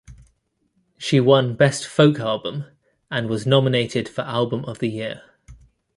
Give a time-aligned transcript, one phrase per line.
[0.97, 2.65] She won Best Folk Album
[3.11, 5.21] and was nominated for Album of the Year.